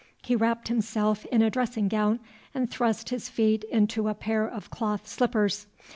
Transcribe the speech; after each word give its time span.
He 0.23 0.35
wrapped 0.35 0.67
himself 0.67 1.25
in 1.25 1.43
a 1.43 1.51
dressing 1.51 1.87
gown 1.87 2.21
and 2.55 2.67
thrust 2.71 3.09
his 3.09 3.29
feet 3.29 3.63
into 3.65 4.07
a 4.07 4.15
pair 4.15 4.47
of 4.47 4.71
cloth 4.71 5.07
slippers. 5.07 5.67